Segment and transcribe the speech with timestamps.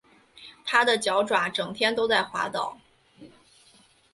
[0.65, 2.75] 他的脚爪整天都在滑倒